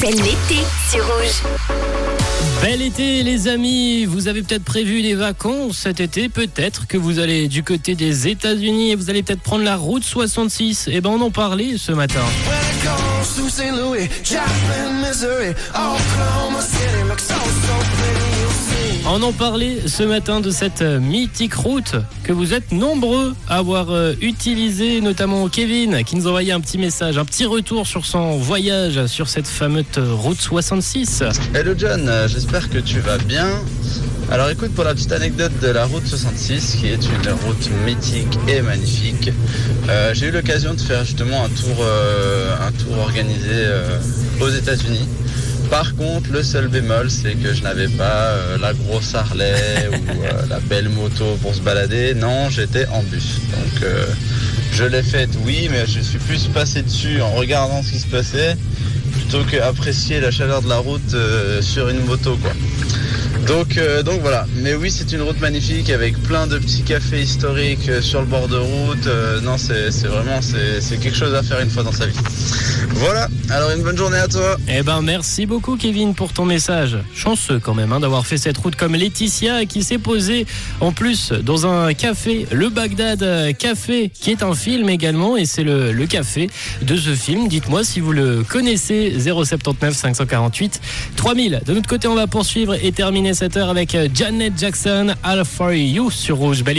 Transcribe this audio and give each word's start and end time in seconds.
C'est 0.00 0.12
l'été 0.12 0.62
sur 0.88 1.04
Rouge. 1.04 1.42
Bel 2.62 2.82
été 2.82 3.24
les 3.24 3.48
amis, 3.48 4.04
vous 4.04 4.28
avez 4.28 4.42
peut-être 4.42 4.62
prévu 4.62 5.02
des 5.02 5.16
vacances 5.16 5.78
cet 5.78 5.98
été, 5.98 6.28
peut-être 6.28 6.86
que 6.86 6.96
vous 6.96 7.18
allez 7.18 7.48
du 7.48 7.64
côté 7.64 7.96
des 7.96 8.28
États-Unis 8.28 8.92
et 8.92 8.94
vous 8.94 9.10
allez 9.10 9.24
peut-être 9.24 9.40
prendre 9.40 9.64
la 9.64 9.76
route 9.76 10.04
66. 10.04 10.88
Et 10.88 11.00
ben 11.00 11.10
on 11.10 11.20
en 11.20 11.30
parlait 11.30 11.76
ce 11.76 11.90
matin. 11.90 12.20
On 19.10 19.22
en 19.22 19.32
parlait 19.32 19.88
ce 19.88 20.02
matin 20.02 20.40
de 20.40 20.50
cette 20.50 20.82
mythique 20.82 21.54
route 21.54 21.96
que 22.24 22.32
vous 22.32 22.52
êtes 22.52 22.72
nombreux 22.72 23.34
à 23.48 23.56
avoir 23.56 23.90
euh, 23.90 24.12
utilisée, 24.20 25.00
notamment 25.00 25.48
Kevin 25.48 26.04
qui 26.04 26.14
nous 26.16 26.26
envoyait 26.26 26.52
un 26.52 26.60
petit 26.60 26.76
message, 26.76 27.16
un 27.16 27.24
petit 27.24 27.46
retour 27.46 27.86
sur 27.86 28.04
son 28.04 28.36
voyage 28.36 29.06
sur 29.06 29.28
cette 29.28 29.46
fameuse 29.46 29.86
route 29.96 30.38
66. 30.38 31.24
Hello 31.54 31.72
John, 31.76 32.06
euh, 32.06 32.28
j'espère 32.28 32.68
que 32.68 32.78
tu 32.78 33.00
vas 33.00 33.16
bien. 33.16 33.48
Alors 34.30 34.50
écoute 34.50 34.74
pour 34.74 34.84
la 34.84 34.92
petite 34.92 35.12
anecdote 35.12 35.52
de 35.62 35.68
la 35.68 35.86
route 35.86 36.06
66 36.06 36.76
qui 36.78 36.88
est 36.88 37.02
une 37.02 37.32
route 37.46 37.70
mythique 37.86 38.38
et 38.46 38.60
magnifique. 38.60 39.32
Euh, 39.88 40.12
j'ai 40.12 40.26
eu 40.26 40.30
l'occasion 40.30 40.74
de 40.74 40.80
faire 40.80 41.02
justement 41.02 41.44
un 41.44 41.48
tour, 41.48 41.76
euh, 41.80 42.54
un 42.60 42.70
tour 42.72 42.98
organisé 42.98 43.48
euh, 43.50 43.98
aux 44.40 44.50
États-Unis. 44.50 45.08
Par 45.70 45.94
contre, 45.96 46.30
le 46.32 46.42
seul 46.42 46.68
bémol, 46.68 47.10
c'est 47.10 47.34
que 47.34 47.52
je 47.52 47.62
n'avais 47.62 47.88
pas 47.88 48.04
euh, 48.04 48.58
la 48.58 48.72
grosse 48.72 49.14
Harley 49.14 49.54
ou 49.90 49.94
euh, 49.94 50.46
la 50.48 50.60
belle 50.60 50.88
moto 50.88 51.36
pour 51.42 51.54
se 51.54 51.60
balader. 51.60 52.14
Non, 52.14 52.48
j'étais 52.48 52.86
en 52.86 53.02
bus. 53.02 53.40
Donc, 53.50 53.82
euh, 53.82 54.06
je 54.72 54.84
l'ai 54.84 55.02
faite, 55.02 55.30
oui, 55.44 55.68
mais 55.70 55.86
je 55.86 56.00
suis 56.00 56.18
plus 56.18 56.48
passé 56.48 56.82
dessus 56.82 57.20
en 57.20 57.32
regardant 57.32 57.82
ce 57.82 57.92
qui 57.92 57.98
se 57.98 58.06
passait 58.06 58.56
plutôt 59.08 59.44
qu'apprécier 59.44 60.20
la 60.20 60.30
chaleur 60.30 60.62
de 60.62 60.68
la 60.68 60.78
route 60.78 61.14
euh, 61.14 61.60
sur 61.60 61.88
une 61.88 62.04
moto, 62.04 62.36
quoi. 62.36 62.52
Donc, 63.46 63.78
euh, 63.78 64.02
donc 64.02 64.20
voilà. 64.20 64.46
Mais 64.56 64.74
oui, 64.74 64.90
c'est 64.90 65.12
une 65.12 65.22
route 65.22 65.40
magnifique 65.40 65.90
avec 65.90 66.20
plein 66.22 66.46
de 66.46 66.58
petits 66.58 66.82
cafés 66.82 67.22
historiques 67.22 67.90
sur 68.02 68.20
le 68.20 68.26
bord 68.26 68.48
de 68.48 68.56
route. 68.56 69.06
Euh, 69.06 69.40
non, 69.40 69.56
c'est 69.58 69.90
vraiment 70.06 70.40
c'est 70.42 70.98
quelque 70.98 71.16
chose 71.16 71.34
à 71.34 71.42
faire 71.42 71.60
une 71.60 71.70
fois 71.70 71.82
dans 71.82 71.92
sa 71.92 72.06
vie. 72.06 72.16
Voilà. 72.94 73.28
Alors 73.50 73.70
une 73.70 73.82
bonne 73.82 73.96
journée 73.96 74.16
à 74.18 74.26
toi. 74.26 74.56
Eh 74.68 74.82
ben 74.82 75.02
merci 75.02 75.46
beaucoup 75.46 75.76
Kevin 75.76 76.14
pour 76.14 76.32
ton 76.32 76.44
message. 76.44 76.96
Chanceux 77.14 77.60
quand 77.60 77.74
même 77.74 77.92
hein, 77.92 78.00
d'avoir 78.00 78.26
fait 78.26 78.38
cette 78.38 78.56
route 78.56 78.76
comme 78.76 78.94
Laetitia 78.94 79.66
qui 79.66 79.82
s'est 79.82 79.98
posée 79.98 80.46
en 80.80 80.92
plus 80.92 81.32
dans 81.32 81.66
un 81.66 81.92
café, 81.92 82.46
le 82.50 82.70
Bagdad 82.70 83.56
Café, 83.58 84.10
qui 84.10 84.30
est 84.30 84.42
un 84.42 84.54
film 84.54 84.88
également 84.88 85.36
et 85.36 85.44
c'est 85.44 85.64
le, 85.64 85.92
café 86.06 86.48
de 86.82 86.96
ce 86.96 87.14
film. 87.14 87.48
Dites-moi 87.48 87.84
si 87.84 88.00
vous 88.00 88.12
le 88.12 88.44
connaissez 88.48 89.14
079 89.20 89.94
548 89.94 90.80
3000. 91.16 91.60
De 91.66 91.74
notre 91.74 91.88
côté 91.88 92.08
on 92.08 92.14
va 92.14 92.26
poursuivre 92.26 92.74
et 92.82 92.92
terminer 92.92 93.34
cette 93.34 93.56
heure 93.56 93.68
avec 93.68 93.96
Janet 94.14 94.54
Jackson, 94.58 95.14
All 95.22 95.44
for 95.44 95.72
You 95.72 96.10
sur 96.10 96.38
Rouge. 96.38 96.64
Belle. 96.64 96.78